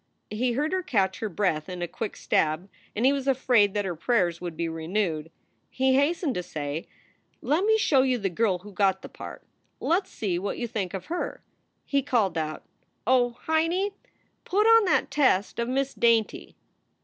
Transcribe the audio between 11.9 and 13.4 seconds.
called out, "Oh,